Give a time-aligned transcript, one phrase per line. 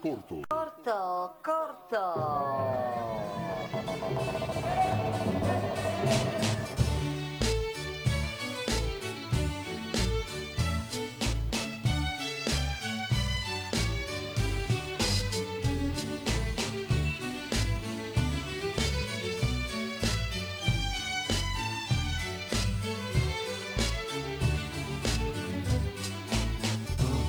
[0.00, 0.40] corto.
[0.46, 2.14] Corto, corto.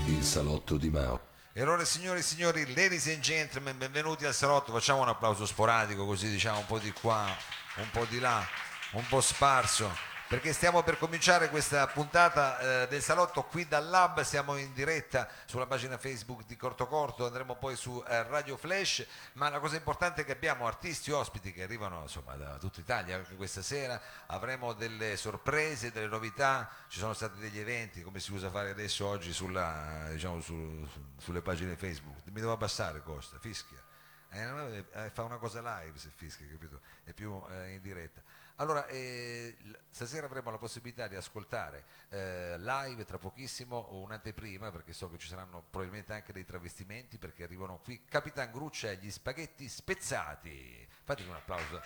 [0.08, 1.27] Il salotto di Mao.
[1.58, 6.06] E allora signore e signori, ladies and gentlemen, benvenuti al salotto, facciamo un applauso sporadico
[6.06, 7.36] così diciamo un po' di qua,
[7.78, 8.48] un po' di là,
[8.92, 9.92] un po' sparso,
[10.28, 15.30] perché stiamo per cominciare questa puntata eh, del salotto qui dal Lab, siamo in diretta
[15.46, 19.78] sulla pagina Facebook di Corto Corto, andremo poi su eh, Radio Flash, ma la cosa
[19.78, 24.02] importante è che abbiamo artisti ospiti che arrivano insomma da tutta Italia anche questa sera,
[24.26, 29.08] avremo delle sorprese, delle novità, ci sono stati degli eventi come si usa fare adesso
[29.08, 32.18] oggi sulla, diciamo, su- su- sulle pagine Facebook.
[32.26, 33.82] Mi devo abbassare Costa, fischia.
[34.30, 36.82] Eh, eh, fa una cosa live se fischia, capito?
[37.06, 38.22] È più eh, in diretta.
[38.60, 39.56] Allora, eh,
[39.92, 45.28] stasera avremo la possibilità di ascoltare eh, live tra pochissimo un'anteprima, perché so che ci
[45.28, 50.88] saranno probabilmente anche dei travestimenti, perché arrivano qui Capitan Gruccia e gli spaghetti spezzati.
[51.04, 51.82] Fatemi un applauso.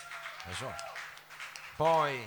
[0.53, 0.73] So.
[1.75, 2.25] Poi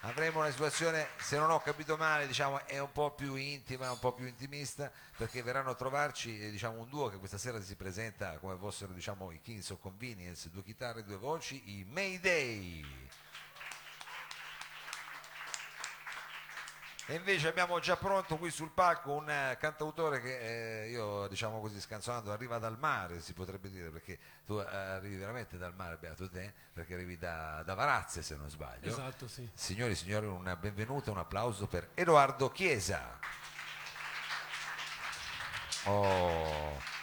[0.00, 3.98] avremo una situazione, se non ho capito male, diciamo, è un po' più intima, un
[4.00, 7.76] po' più intimista, perché verranno a trovarci eh, diciamo, un duo che questa sera si
[7.76, 12.77] presenta come fossero diciamo, i Kings of Convenience, due chitarre, due voci, i Mayday.
[17.10, 21.58] E invece abbiamo già pronto qui sul palco un eh, cantautore che eh, io diciamo
[21.58, 25.96] così scanzonando arriva dal mare si potrebbe dire perché tu eh, arrivi veramente dal mare
[25.96, 29.48] beato te perché arrivi da, da Varazze se non sbaglio Esatto, sì.
[29.54, 33.18] Signori e signori, un benvenuto, un applauso per Edoardo Chiesa.
[35.84, 36.97] Oh.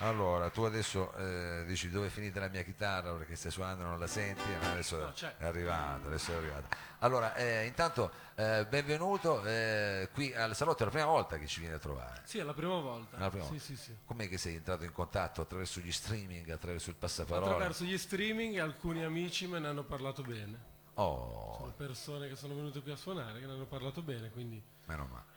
[0.00, 3.98] Allora, tu adesso eh, dici dove è finita la mia chitarra perché stai suonando non
[3.98, 5.36] la senti, ma adesso No, c'è.
[5.38, 6.76] è arrivata, adesso è arrivata.
[7.00, 11.58] Allora, eh, intanto eh, benvenuto eh, qui al salotto, è la prima volta che ci
[11.60, 12.20] vieni a trovare.
[12.24, 13.16] Sì, è la prima volta.
[13.16, 13.64] È la prima sì, volta.
[13.64, 13.96] sì, sì.
[14.04, 17.50] Com'è che sei entrato in contatto attraverso gli streaming, attraverso il passaparola?
[17.52, 20.76] Attraverso gli streaming alcuni amici me ne hanno parlato bene.
[21.00, 24.60] Oh, Sono persone che sono venute qui a suonare che ne hanno parlato bene, quindi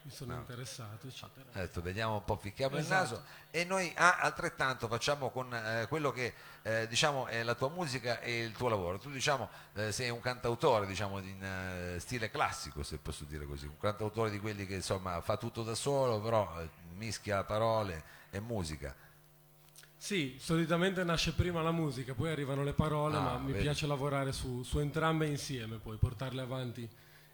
[0.04, 1.52] mi sono interessato, eccetera.
[1.52, 3.02] Ha detto vediamo un po', ficchiamo il Esatto.
[3.16, 6.34] naso e noi ah, altrettanto facciamo con eh, quello che
[6.64, 8.98] eh, diciamo è la tua musica e il tuo lavoro.
[8.98, 13.68] Tu diciamo eh, sei un cantautore diciamo in eh, stile classico se posso dire così,
[13.68, 18.40] un cantautore di quelli che insomma fa tutto da solo però eh, mischia parole e
[18.40, 18.96] musica.
[20.04, 23.66] Sì, solitamente nasce prima la musica, poi arrivano le parole, Ah, ma mi vedi.
[23.66, 26.90] piace lavorare su, su entrambe insieme, poi portarle avanti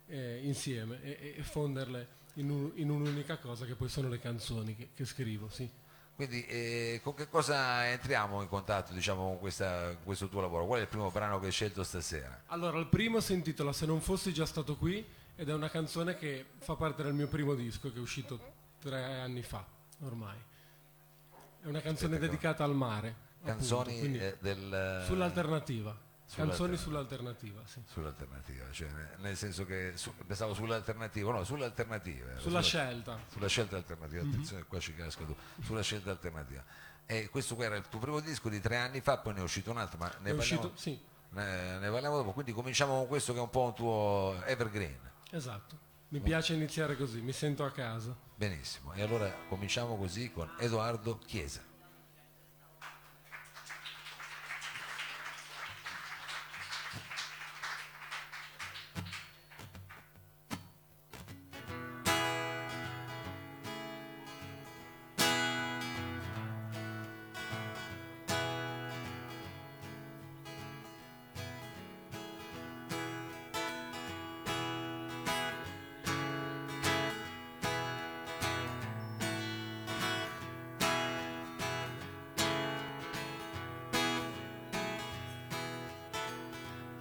[0.09, 4.19] eh, insieme e, e- e fonderle in, un- in un'unica cosa che poi sono le
[4.19, 5.69] canzoni che, che scrivo, sì.
[6.13, 10.65] Quindi eh, con che cosa entriamo in contatto diciamo con questa- con questo tuo lavoro?
[10.65, 12.43] Qual è il primo brano che hai scelto stasera?
[12.47, 15.05] Allora, il primo si intitola Se non fossi già stato qui
[15.37, 18.37] ed è una canzone che fa parte del mio primo disco che è uscito
[18.81, 19.65] tre anni fa
[20.01, 20.35] ormai.
[21.61, 22.19] È una canzone Spettacolo.
[22.27, 23.07] dedicata al mare.
[23.07, 25.03] appunto, Canzoni quindi eh, del...
[25.05, 26.05] sull'alternativa.
[26.35, 27.63] Canzoni sull'alternativa.
[27.65, 27.81] sull'alternativa, sì.
[27.85, 32.31] Sull'alternativa, cioè nel senso che su- pensavo sull'alternativa, no, sull'alternativa.
[32.31, 33.17] era Sulla scelta.
[33.31, 36.63] Sulla scelta alternativa, attenzione, qua ci casca tu, sulla scelta alternativa.
[37.05, 39.43] E questo qua era il tuo primo disco di tre anni fa, poi ne è
[39.43, 43.07] uscito un altro, ma ne, parliamo, uscito, sì, ne, ne parliamo dopo, quindi cominciamo con
[43.07, 44.99] questo che è un po' un tuo evergreen.
[45.31, 45.85] esatto.
[46.09, 48.15] Mi piace iniziare così, mi sento a casa.
[48.33, 51.61] Benissimo, e allora cominciamo così con Edoardo Chiesa.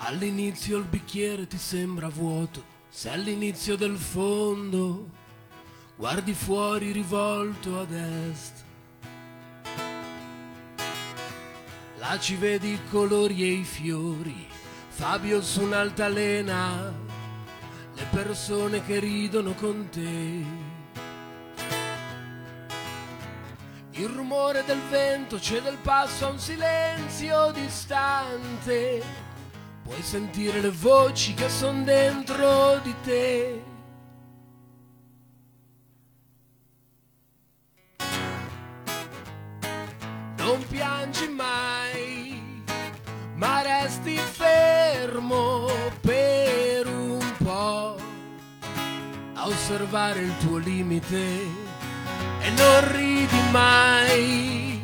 [0.08, 5.10] All'inizio il bicchiere ti sembra vuoto, se all'inizio del fondo
[5.96, 8.64] guardi fuori rivolto ad est.
[11.96, 14.46] Là ci vedi i colori e i fiori,
[14.90, 16.94] Fabio su un'altalena,
[17.92, 20.44] le persone che ridono con te.
[23.90, 29.34] Il rumore del vento cede il passo a un silenzio distante.
[29.86, 33.74] Puoi sentire le voci che sono dentro di te.
[40.46, 42.62] non piangi mai,
[43.34, 45.66] ma resti fermo
[46.00, 47.96] per un po'
[49.34, 51.18] a osservare il tuo limite
[52.40, 54.75] e non ridi mai,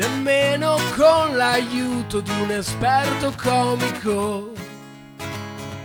[0.00, 4.52] nemmeno con l'aiuto di un esperto comico.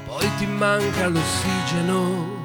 [0.05, 2.43] Poi ti manca l'ossigeno.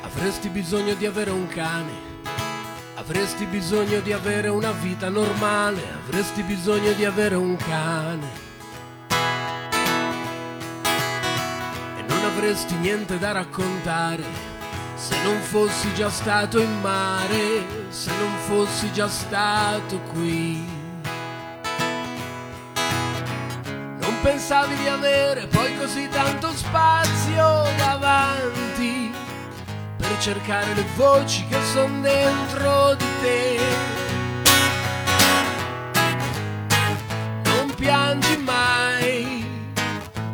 [0.00, 1.92] Avresti bisogno di avere un cane,
[3.08, 8.28] avresti bisogno di avere una vita normale, avresti bisogno di avere un cane.
[11.96, 14.22] E non avresti niente da raccontare
[14.94, 20.62] se non fossi già stato in mare, se non fossi già stato qui.
[24.00, 29.07] Non pensavi di avere poi così tanto spazio davanti
[30.20, 33.58] cercare le voci che sono dentro di te.
[37.44, 39.46] Non piangi mai,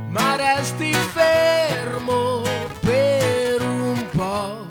[0.09, 2.43] ma resti fermo
[2.81, 4.67] per un po'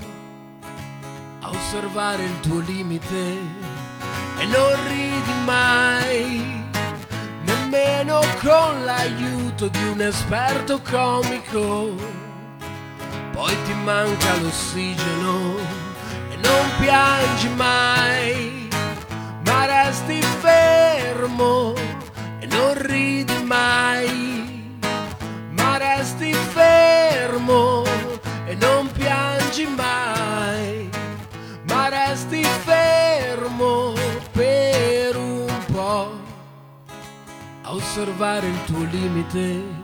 [1.41, 3.37] a osservare il tuo limite
[4.39, 6.63] e non ridi mai,
[7.43, 12.12] nemmeno con l'aiuto di un esperto comico
[13.33, 15.57] poi ti manca l'ossigeno
[16.29, 18.69] e non piangi mai,
[19.45, 21.73] ma resti fermo
[22.39, 24.77] e non ridi mai,
[25.49, 27.83] ma resti fermo
[28.45, 30.89] e non piangi mai,
[31.63, 33.93] ma resti fermo
[34.31, 36.11] per un po'
[37.63, 39.82] a osservare il tuo limite.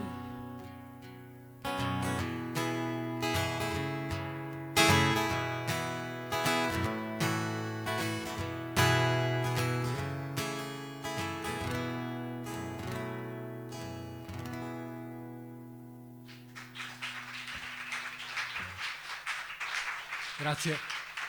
[20.40, 20.78] Grazie.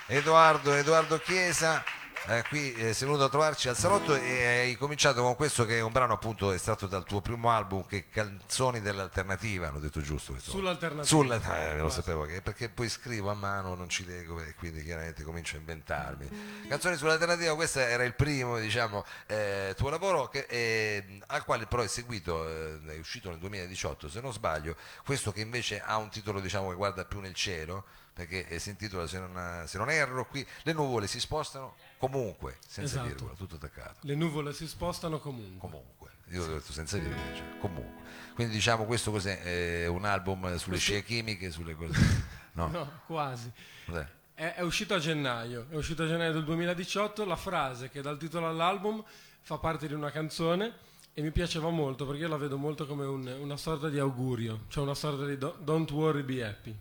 [0.05, 1.83] Edoardo, Edoardo Chiesa,
[2.27, 5.79] eh, qui eh, sei venuto a trovarci al salotto e hai cominciato con questo che
[5.79, 10.31] è un brano appunto estratto dal tuo primo album che Canzoni dell'alternativa, hanno detto giusto
[10.31, 10.51] questo?
[10.51, 11.03] Sull'alternativa.
[11.05, 14.81] Sulla, eh, lo sapevo che perché poi scrivo a mano, non ci leggo e quindi
[14.81, 16.67] chiaramente comincio a inventarmi.
[16.69, 21.81] Canzoni sull'alternativa, questo era il primo diciamo, eh, tuo lavoro che, eh, al quale però
[21.81, 26.07] è seguito, eh, è uscito nel 2018 se non sbaglio, questo che invece ha un
[26.07, 29.89] titolo diciamo, che guarda più nel cielo perché eh, si intitola se non, se non
[29.89, 33.07] erro qui le nuvole si spostano comunque senza Esatto.
[33.07, 35.57] virgola tutto attaccato Le nuvole si spostano comunque.
[35.59, 38.01] comunque io ho detto senza virgola cioè, comunque
[38.35, 41.97] quindi diciamo questo cos'è Eh, un album sulle scie chimiche sulle cose
[42.53, 43.51] no, No, quasi.
[43.85, 44.05] cos'è?
[44.33, 48.09] È, è uscito a gennaio, è uscito a gennaio del 2018, la frase che dà
[48.09, 49.03] il titolo all'album
[49.41, 50.73] fa parte di una canzone
[51.13, 54.61] e mi piaceva molto perché io la vedo molto come un- una sorta di augurio,
[54.69, 56.75] cioè una sorta di do- don't worry be happy,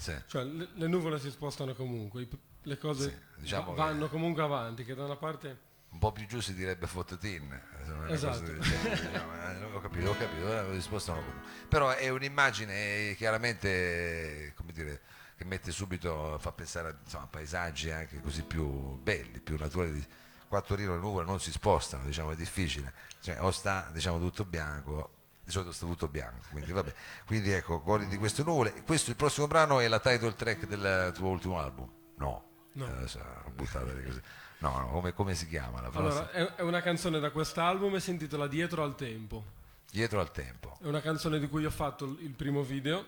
[0.00, 0.14] Sì.
[0.28, 2.26] cioè le, le nuvole si spostano comunque,
[2.62, 5.68] le cose Sì, diciamo va- vanno comunque avanti, che da una parte...
[5.90, 8.40] un po' più giù si direbbe fottetin una Esatto.
[8.40, 13.14] del diciamo, eh, ho capito ho capito eh, si spostano comunque però è un'immagine eh,
[13.16, 15.00] chiaramente eh, come dire
[15.36, 18.66] che mette subito fa pensare a insomma, paesaggi anche così più
[19.02, 20.02] belli più naturali
[20.48, 24.44] quattro rino le nuvole non si spostano diciamo è difficile cioè, o sta diciamo tutto
[24.44, 25.18] bianco
[25.50, 26.94] di solito sta tutto bianco quindi vabbè
[27.26, 31.12] quindi ecco godi di queste nuvole questo il prossimo brano è la title track del
[31.14, 32.86] tuo ultimo album no, No.
[32.86, 34.22] Eh,
[34.58, 36.30] no, no come, come si chiama la prossima?
[36.30, 39.44] Allora, è, una canzone da quest'album e si intitola Dietro al tempo.
[39.90, 43.04] dietro al tempo È una canzone di cui ho fatto il il primo video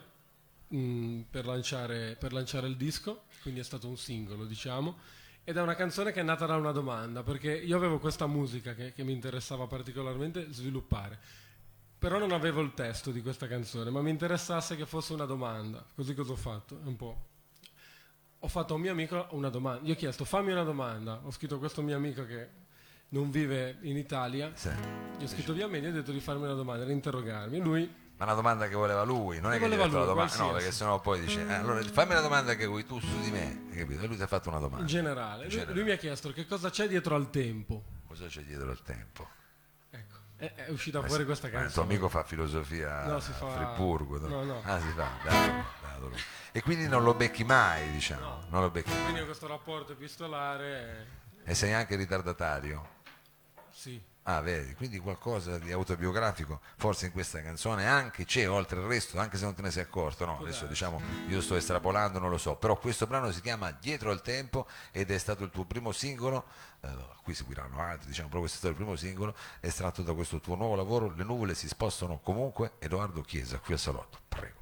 [0.74, 4.96] mm, per, lanciare, per lanciare il disco, quindi è stato un singolo, diciamo.
[5.44, 8.74] Ed è una canzone che è nata da una domanda, perché io avevo questa musica
[8.74, 11.18] che, che mi interessava particolarmente sviluppare,
[12.02, 15.84] però non avevo il testo di questa canzone, ma mi interessasse che fosse una domanda.
[15.94, 16.80] Così cosa ho fatto?
[16.82, 17.26] Un po'.
[18.40, 19.86] Ho fatto a un mio amico una domanda.
[19.86, 21.20] Gli ho chiesto fammi una domanda.
[21.22, 22.48] Ho scritto a questo mio amico che
[23.10, 24.50] non vive in Italia.
[24.54, 24.70] Sì.
[25.16, 27.60] Gli ho scritto via mail e gli ho detto di farmi una domanda, di interrogarmi.
[27.60, 30.06] Lui Ma una domanda che voleva lui, non è Che gli ha fatto la lui,
[30.06, 33.20] domanda, no, perché sennò poi dice, eh, allora fammi una domanda che vuoi tu su
[33.20, 34.02] di me, hai capito?
[34.02, 34.86] E lui ti ha fatto una in domanda.
[34.86, 35.74] generale, lui, generale.
[35.76, 37.84] lui mi ha chiesto che cosa c'è dietro al tempo.
[38.08, 39.40] Cosa c'è dietro al tempo?
[40.42, 41.86] È, è uscita fuori questa Ma il tuo canzone.
[41.86, 44.18] amico fa filosofia No, si a fa- Friburgo.
[44.26, 44.60] no, no.
[44.64, 46.18] Ah, si fa, bravo lui.
[46.50, 49.02] E quindi non lo becchi mai, diciamo, non lo becchi mai.
[49.02, 51.06] Quindi ho questo rapporto epistolare,
[51.44, 52.88] E sei anche ritardatario?
[53.70, 58.86] sì, Ah, vedi, quindi qualcosa di autobiografico forse in questa canzone anche c'è oltre il
[58.86, 60.38] resto, anche se non te ne sei accorto, no?
[60.38, 64.22] Adesso diciamo io sto estrapolando, non lo so, però questo brano si chiama Dietro al
[64.22, 66.44] tempo ed è stato il tuo primo singolo,
[66.82, 66.88] eh,
[67.24, 70.54] qui seguiranno altri, diciamo, però questo è stato il primo singolo, estratto da questo tuo
[70.54, 74.61] nuovo lavoro, Le nuvole si spostano comunque, Edoardo Chiesa, qui al salotto, prego.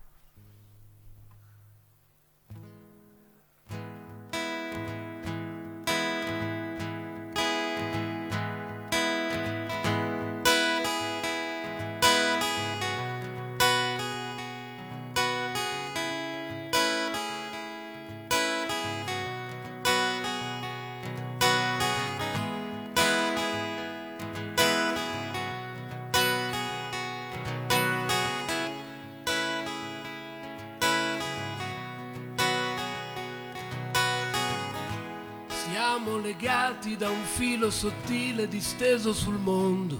[35.92, 39.98] Siamo legati da un filo sottile disteso sul mondo,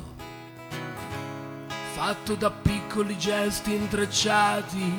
[1.95, 4.93] fatto da piccoli gesti intrecciati.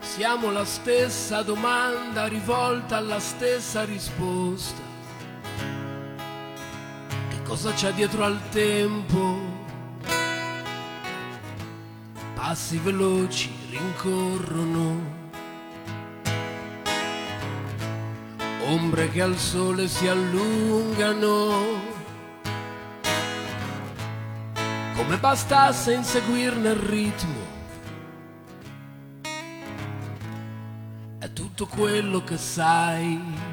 [0.00, 4.80] Siamo la stessa domanda rivolta alla stessa risposta.
[7.28, 9.38] Che cosa c'è dietro al tempo?
[12.34, 15.17] Passi veloci rincorrono.
[18.68, 21.50] Ombre che al sole si allungano,
[24.94, 27.56] come bastasse inseguirne il ritmo.
[31.18, 33.47] È tutto quello che sai.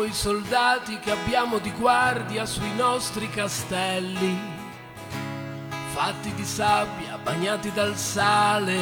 [0.00, 4.34] Siamo i soldati che abbiamo di guardia sui nostri castelli,
[5.92, 8.78] fatti di sabbia, bagnati dal sale.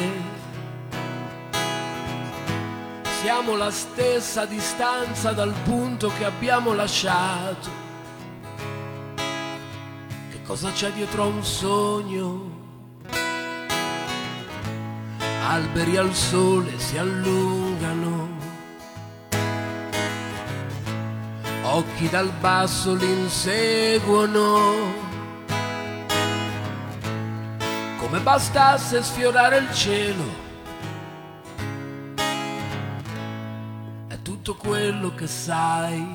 [3.19, 7.69] Siamo la stessa distanza dal punto che abbiamo lasciato.
[9.17, 12.57] Che cosa c'è dietro a un sogno?
[15.49, 18.18] Alberi al sole si allungano.
[21.79, 25.07] Occhi dal basso li inseguono.
[27.97, 30.47] Come bastasse sfiorare il cielo.
[34.07, 36.05] È tutto quello che sai.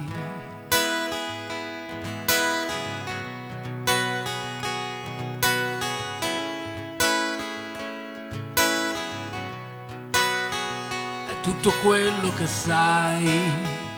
[11.26, 13.92] È tutto quello che sai.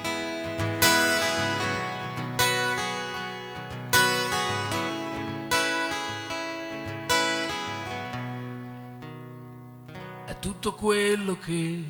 [10.67, 11.85] Tutto quello che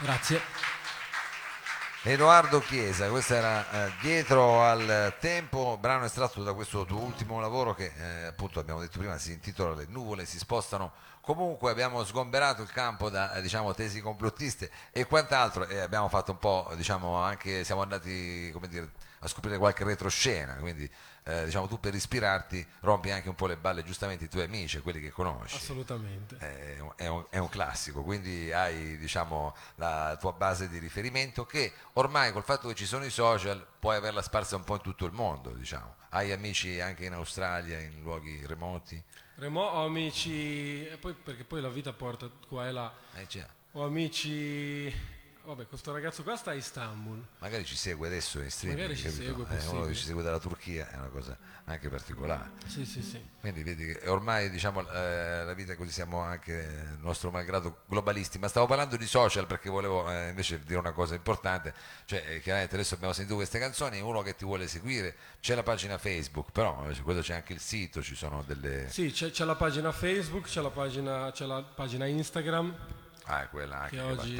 [0.00, 0.40] Grazie.
[2.02, 7.72] Edoardo Chiesa, questo era eh, dietro al tempo, brano estratto da questo tuo ultimo lavoro
[7.72, 12.60] che eh, appunto abbiamo detto prima si intitola Le nuvole si spostano comunque, abbiamo sgomberato
[12.62, 17.16] il campo da eh, diciamo, tesi complottiste e quant'altro e abbiamo fatto un po', diciamo,
[17.16, 20.90] anche siamo andati come dire, a scoprire qualche retroscena, quindi
[21.24, 24.80] eh, diciamo tu per ispirarti rompi anche un po' le balle giustamente i tuoi amici,
[24.80, 25.54] quelli che conosci.
[25.56, 26.36] Assolutamente.
[26.38, 31.46] È un, è un- è un classico, quindi hai diciamo, la tua base di riferimento
[31.46, 34.80] che ormai col fatto che ci sono i social puoi averla sparsa un po' in
[34.80, 35.94] tutto il mondo, diciamo.
[36.10, 39.02] Hai amici anche in Australia, in luoghi remoti?
[39.42, 42.94] Remo ho amici, e poi, perché poi la vita porta qua e là.
[43.16, 43.44] Eh, già.
[43.72, 44.88] Ho amici,
[45.44, 47.22] vabbè, questo ragazzo qua sta a Istanbul.
[47.38, 49.46] Magari ci segue adesso in streaming, Magari ci capito?
[49.46, 52.50] segue, Eh, uno che ci segue dalla Turchia è una cosa anche particolare.
[52.66, 53.22] Sì, sì, sì.
[53.40, 57.82] Quindi vedi che ormai diciamo, eh, la vita è così siamo anche eh, nostro malgrado
[57.86, 62.24] globalisti, ma stavo parlando di social perché volevo eh, invece dire una cosa importante, cioè
[62.26, 65.98] eh, chiaramente adesso abbiamo sentito queste canzoni, uno che ti vuole seguire, c'è la pagina
[65.98, 68.88] Facebook, però eh, quello c'è anche il sito, ci sono delle...
[68.90, 72.74] Sì, c'è, c'è la pagina Facebook, c'è la pagina, c'è la pagina Instagram,
[73.26, 74.36] Ah, è quella anche che oggi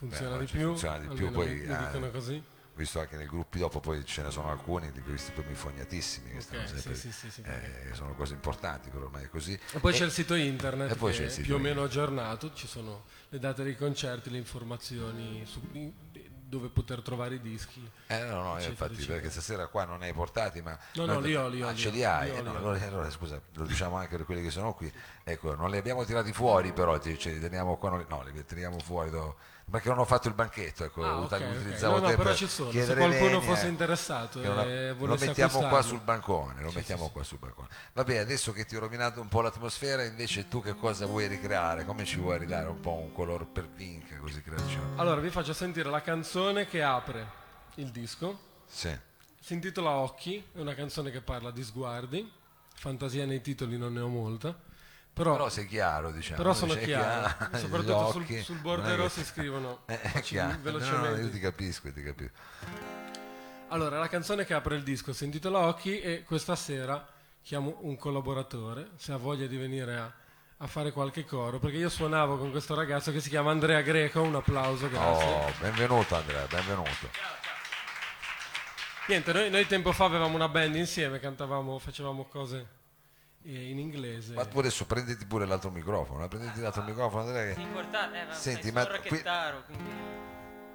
[0.00, 2.42] funziona, Beh, di più, funziona di più, poi, mi eh, dicono così.
[2.72, 6.40] Visto anche nei gruppi dopo, poi ce ne sono alcuni di questi poi infognatissimi, che
[6.40, 9.52] stanno Ok, sempre- sì, sì, sì, eh, sono cose importanti, però ormai è così.
[9.72, 12.54] E poi c'è il sito e internet poi che il sito più o meno aggiornato,
[12.54, 15.60] ci sono le date dei concerti, le informazioni su
[16.50, 17.80] dove poter trovare i dischi.
[18.08, 19.14] Eh, no, no, eccetera, infatti, eccetera.
[19.14, 20.76] perché stasera qua non hai portati, ma...
[20.94, 22.28] No, no, li ho, li ho, Ah, li ce li hai?
[22.28, 22.58] li ho, Eh, no, li ho.
[22.58, 24.92] allora, allora, scusa, lo diciamo anche per quelli che sono qui.
[25.22, 29.10] Ecco, non li abbiamo tirati fuori, però ce li teniamo qua, no, li teniamo fuori
[29.10, 29.36] do-
[29.70, 31.56] perché non ho fatto il banchetto, ecco, Ah, ok, ok.
[31.56, 32.70] utilizzavo No, no, te però per ci sono.
[32.72, 37.10] Se qualcuno venia, fosse interessato una- lo mettiamo qua sul bancone, lo Sì, mettiamo sì,
[37.12, 37.68] qua sul bancone.
[37.92, 41.26] Va bene, adesso che ti ho rovinato un po' l'atmosfera, invece tu che cosa vuoi
[41.28, 41.84] ricreare?
[41.84, 44.96] Come ci vuoi ridare un po' un color per pink, così creazione?
[44.96, 47.26] Allora, vi faccio sentire la canzone che apre
[47.76, 48.38] il disco.
[48.66, 48.96] Sì.
[49.38, 52.30] Si intitola Occhi, è una canzone che parla di sguardi.
[52.74, 54.68] Fantasia nei titoli non ne ho molta.
[55.12, 56.36] Però, Però sei chiaro, diciamo.
[56.36, 57.34] però sono sei chiaro.
[57.36, 60.48] chiaro, Soprattutto sul, sul borderò si scrivono Eh, chiaro.
[60.50, 61.20] No, no, velocemente.
[61.20, 62.32] io ti capisco, ti capisco.
[63.68, 67.06] Allora, la canzone che apre il disco si intitola Occhi e questa sera
[67.42, 70.12] chiamo un collaboratore, se ha voglia di venire a,
[70.58, 74.22] a fare qualche coro, perché io suonavo con questo ragazzo che si chiama Andrea Greco,
[74.22, 75.24] un applauso, grazie.
[75.34, 77.10] Oh, benvenuto Andrea, benvenuto.
[79.06, 82.66] Niente, noi, noi tempo fa avevamo una band insieme, cantavamo, facevamo cose
[83.42, 84.34] in inglese.
[84.34, 88.24] Ma tu adesso prenditi pure l'altro microfono, eh, prenditi l'altro microfono Andrea che Importante, eh,
[88.24, 89.22] vabbè, Senti, ma qui-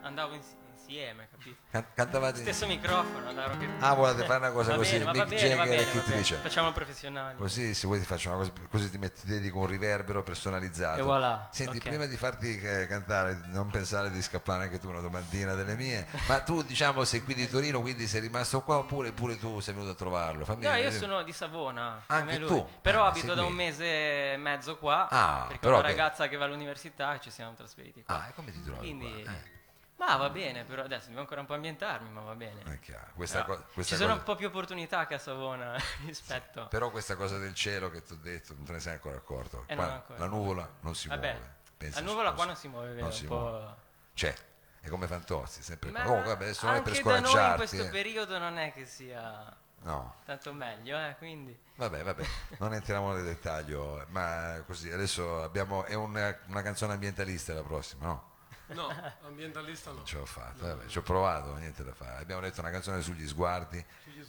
[0.02, 1.56] andavo ins- insieme, capito?
[1.72, 3.86] can- cantavate Stesso microfono, da rocchettaro.
[3.86, 6.16] Ah, volete fare una cosa Va così, bene, Mick bene, Jagger e bene.
[6.18, 6.42] Richards.
[6.44, 7.38] Facciamo professionali.
[7.38, 11.00] Così se vuoi ti faccio una cosa, così ti metti dedico un riverbero personalizzato.
[11.00, 11.88] E voilà, Senti, ok.
[11.88, 16.08] prima di farti eh, cantare, non pensare di scappare anche tu una domandina delle mie,
[16.28, 19.74] ma tu diciamo sei qui di Torino, quindi sei rimasto qua oppure pure tu sei
[19.74, 20.46] venuto a trovarlo?
[20.46, 20.98] Fammi No, io vedere.
[20.98, 22.68] sono di Savona, Anche tu?
[22.82, 23.50] Però Ah, abito da qui.
[23.52, 25.88] un mese e mezzo qua, Ah, perché ho una beh.
[25.88, 28.24] ragazza che va all'università e ci siamo trasferiti qua.
[28.24, 29.24] Ah, e come ti trovi Quindi...
[29.24, 29.54] Eh,
[29.98, 32.62] Ma va bene, però adesso devo ancora un po' ambientarmi, ma va bene.
[32.64, 33.12] è chiaro.
[33.16, 35.76] Questa, Però co- questa ci sono cosa- un po' più opportunità che a Savona
[36.06, 36.68] rispetto...
[36.68, 39.64] Però questa cosa del cielo che ti ho detto non te ne sei ancora accorto.
[39.68, 40.20] Eh, Qua ancora.
[40.20, 41.54] La nuvola non si Vabbè, muove.
[41.78, 43.02] Pensa, la nuvola qua non si muove, vero?
[43.02, 43.40] non si un po'...
[43.40, 43.74] muove.
[44.14, 44.34] C'è,
[44.82, 45.92] è come Fantozzi, sempre.
[45.92, 47.58] Ma Comunque, vabbè, adesso non è per da noi in scoraggiarti.
[47.58, 47.90] questo eh.
[47.90, 51.58] periodo non è che sia No, tanto meglio, eh, quindi...
[51.76, 52.26] vabbè, vabbè,
[52.60, 58.08] non entriamo nel dettaglio, ma così, adesso abbiamo, è una, una canzone ambientalista la prossima,
[58.08, 58.34] no?
[58.68, 58.88] No,
[59.22, 60.04] ambientalista no.
[60.04, 62.22] Ce l'ho fatta, vabbè, ci ho provato, niente da fare.
[62.22, 63.84] Abbiamo letto una canzone sugli sguardi,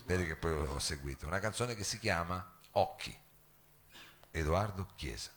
[0.04, 3.18] vedi che poi ho seguito, una canzone che si chiama Occhi,
[4.30, 5.30] Edoardo Chiesa.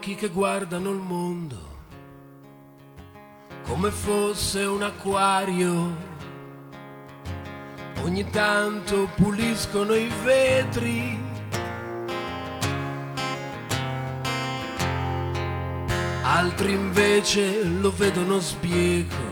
[0.00, 1.68] Occhi che guardano il mondo
[3.64, 5.94] come fosse un acquario.
[8.02, 11.18] Ogni tanto puliscono i vetri.
[16.22, 19.28] Altri invece lo vedono sbieco.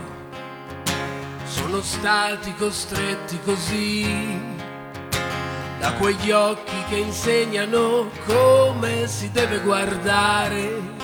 [1.45, 4.58] Sono stati costretti così
[5.79, 10.97] da quegli occhi che insegnano come si deve guardare.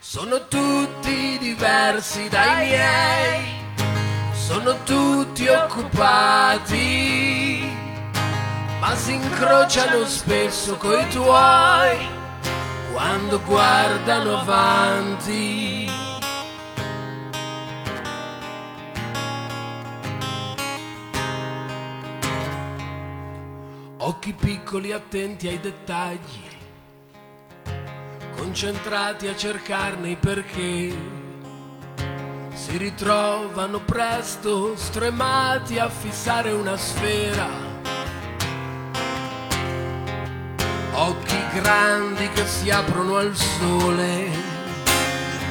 [0.00, 3.44] Sono tutti diversi dai miei,
[4.32, 6.92] sono tutti occupati,
[8.80, 11.96] ma si incrociano spesso coi tuoi
[12.92, 16.07] quando guardano avanti.
[24.08, 26.40] Occhi piccoli attenti ai dettagli,
[28.34, 30.96] concentrati a cercarne i perché.
[32.54, 37.48] Si ritrovano presto stremati a fissare una sfera.
[40.94, 44.24] Occhi grandi che si aprono al sole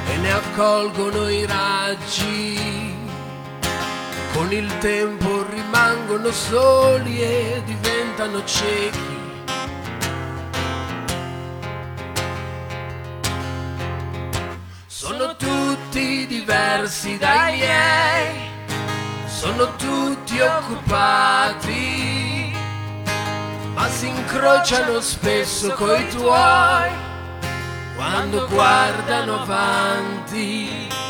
[0.08, 2.97] e ne accolgono i raggi
[4.38, 9.18] con il tempo rimangono soli e diventano ciechi.
[14.86, 18.52] Sono tutti diversi dai miei,
[19.26, 21.76] sono tutti occupati,
[23.74, 26.92] ma si incrociano spesso coi tuoi
[27.96, 31.07] quando guardano avanti.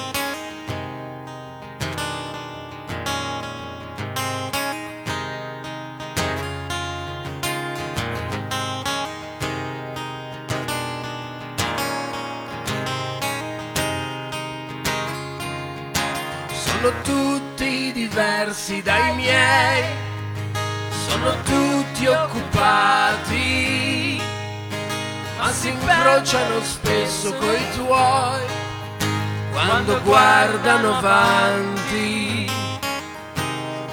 [16.88, 19.84] Sono tutti diversi dai miei,
[21.10, 23.42] sono tutti occupati,
[25.38, 28.46] ma si incrociano spesso coi tuoi.
[29.52, 32.50] Quando guardano avanti.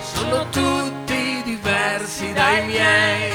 [0.01, 3.33] Sono tutti diversi dai miei.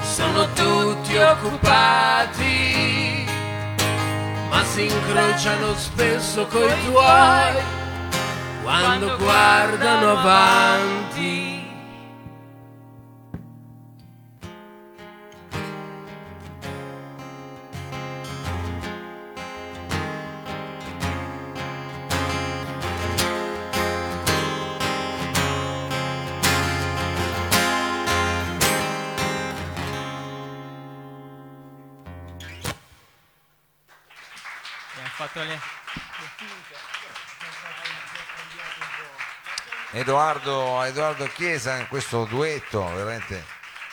[0.00, 3.26] Sono tutti occupati,
[4.48, 7.75] ma si incrociano spesso coi tuoi
[8.66, 11.35] quando guardano avanti.
[40.06, 43.42] Edoardo, Edoardo Chiesa in questo duetto veramente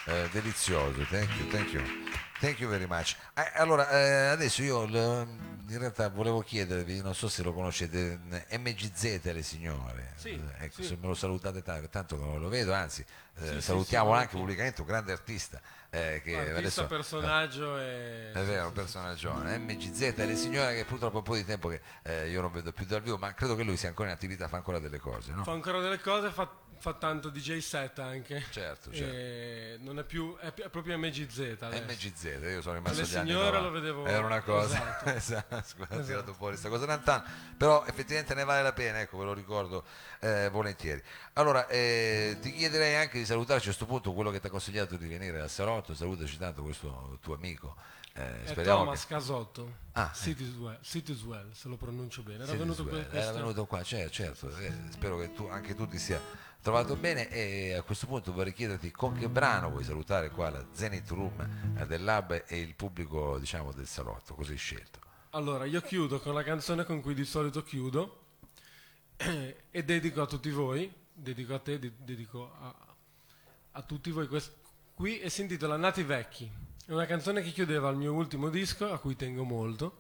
[0.06, 1.04] eh, delizioso.
[1.10, 2.03] Thank you, thank you.
[2.44, 3.16] Thank you very much.
[3.36, 8.20] Eh, allora, eh, adesso io in realtà volevo chiedervi, non so se lo conoscete,
[8.60, 10.12] MGZ le signore.
[10.18, 10.88] Sì, Eh, ecco, sì.
[10.90, 14.88] se me lo salutate tanto, non lo vedo, anzi, eh, Sì, salutiamo anche pubblicamente un
[14.88, 15.62] grande artista.
[15.90, 18.32] eh, che Artista, adesso, personaggio e...
[18.34, 19.32] è vero, un personaggio.
[19.36, 22.74] MGZ, le signore che purtroppo è un po' di tempo che eh, io non vedo
[22.74, 25.32] più dal vivo, ma credo che lui sia ancora in attività, fa ancora delle cose,
[25.32, 25.44] no?
[25.46, 26.50] Fa ancora delle cose, fa,
[26.84, 28.44] fa tanto DJ set anche.
[28.50, 29.84] Certo, certo.
[29.86, 31.84] Non è più, è, è proprio MGZ adesso.
[31.84, 33.60] MGZ, io sono rimasto Le signore 90.
[33.62, 35.10] lo vedevo- Era una cosa, esatto.
[35.56, 36.34] esatto, scusa, ho tirato Esatto.
[36.34, 37.24] fuori questa cosa Nantan,
[37.56, 39.86] però effettivamente ne vale la pena, ecco, ve lo ricordo
[40.20, 41.02] eh, volentieri.
[41.34, 44.98] Allora, eh, ti chiederei anche di salutarci a questo punto quello che ti ha consigliato
[44.98, 47.78] di venire al Salotto, salutaci tanto questo tuo amico.
[48.16, 49.14] Eh, Thomas che...
[49.14, 49.78] Casotto.
[49.94, 50.16] Ah, eh.
[50.16, 52.44] Cityswell, Cityswell, se lo pronuncio bene.
[52.44, 54.58] Era venuto era venuto qua, certo, certo.
[54.58, 56.22] eh, spero che tu, anche tu ti sia
[56.64, 60.66] trovato bene e a questo punto vorrei chiederti con che brano vuoi salutare qua la
[60.72, 65.00] Zenith Room eh, del Lab e il pubblico diciamo del salotto, così scelto.
[65.32, 68.22] Allora, io chiudo con la canzone con cui di solito chiudo
[69.18, 72.96] e dedico a tutti voi, dedico a te, de- dedico a,
[73.72, 74.56] a tutti voi quest-
[74.94, 76.50] qui e si intitola Nati Vecchi.
[76.86, 80.00] È una canzone che chiudeva il mio ultimo disco, a cui tengo molto,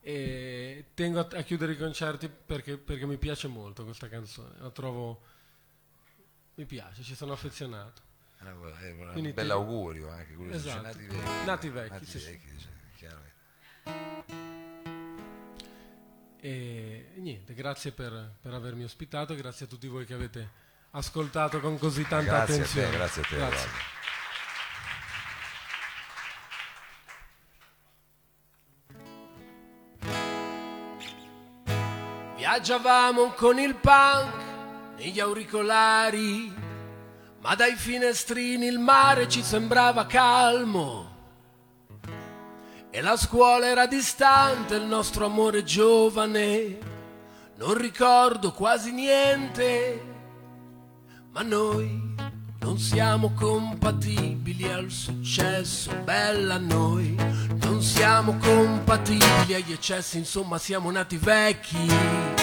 [0.00, 4.56] e tengo a, a chiudere i concerti perché, perché mi piace molto questa canzone.
[4.58, 5.31] La trovo...
[6.54, 8.00] mi piace, ci sono affezionato.
[8.38, 10.82] È una- è un Quindi bel augurio anche quello Esatto.
[10.82, 11.44] nati vecchi.
[11.44, 12.30] Nati vecchi, Nati sì, sì.
[12.30, 13.30] vecchi, cioè, è chiaro che-
[16.44, 20.50] E niente, grazie per, per avermi ospitato, grazie a tutti voi che avete
[20.90, 22.86] ascoltato con così tanta grazie attenzione.
[22.86, 23.36] a te, grazie a te.
[23.36, 23.56] Grazie.
[23.68, 23.90] guarda.
[32.36, 34.41] Viaggiavamo con il punk
[34.96, 36.52] negli auricolari,
[37.40, 41.10] ma dai finestrini il mare ci sembrava calmo.
[42.90, 46.78] E la scuola era distante, il nostro amore giovane,
[47.56, 50.04] non ricordo quasi niente,
[51.30, 52.14] ma noi
[52.60, 57.16] non siamo compatibili al successo, bella noi,
[57.64, 62.41] non siamo compatibili agli eccessi, insomma siamo nati vecchi.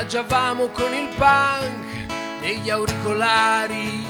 [0.00, 2.08] Viaggiavamo con il punk
[2.40, 4.02] negli auricolari,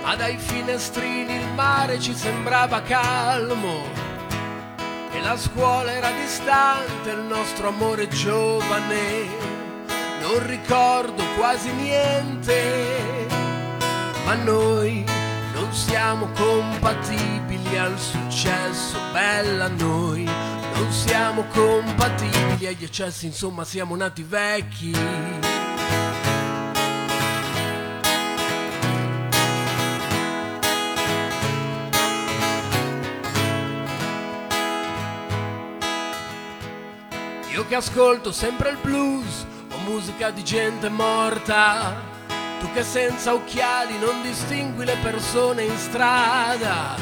[0.00, 3.82] ma dai finestrini il mare ci sembrava calmo
[5.10, 9.26] e la scuola era distante, il nostro amore giovane.
[10.20, 13.26] Non ricordo quasi niente,
[14.24, 15.04] ma noi
[15.52, 20.51] non siamo compatibili al successo, bella noi.
[20.74, 24.96] Non siamo compatibili agli eccessi, insomma siamo nati vecchi.
[37.52, 41.94] Io che ascolto sempre il blues o musica di gente morta,
[42.58, 46.96] tu che senza occhiali non distingui le persone in strada,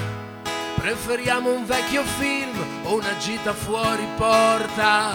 [0.80, 5.12] preferiamo un vecchio film o una gita fuori porta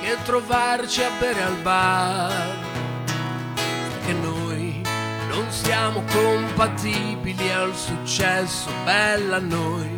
[0.00, 2.56] che trovarci a bere al bar.
[4.06, 4.80] Che noi
[5.28, 9.94] non siamo compatibili al successo, bella noi.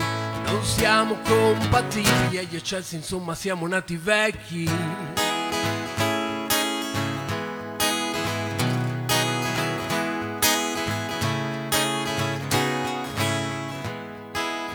[0.47, 5.20] Non siamo compatibili agli eccessi, insomma siamo nati vecchi.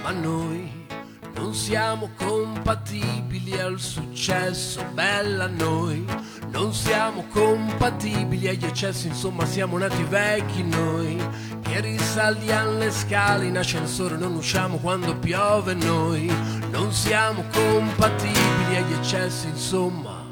[0.06, 0.86] Ma noi
[1.34, 6.06] non siamo compatibili al successo, bella noi.
[6.52, 11.18] Non siamo compatibili agli eccessi, insomma siamo nati vecchi noi.
[11.60, 16.32] Che risaldiamo le scale in ascensore, non usciamo quando piove noi,
[16.70, 20.24] non siamo compatibili agli eccessi, insomma.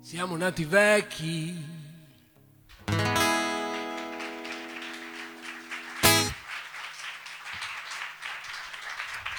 [0.00, 1.71] Siamo nati vecchi.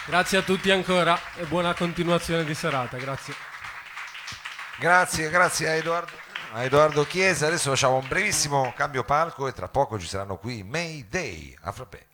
[0.06, 3.34] Grazie a tutti ancora e buona continuazione di serata, grazie.
[4.78, 6.12] Grazie, grazie a Edoardo,
[6.52, 7.48] a Edoardo Chiesa.
[7.48, 12.13] Adesso facciamo un brevissimo cambio palco e tra poco ci saranno qui Mayday a Frappè.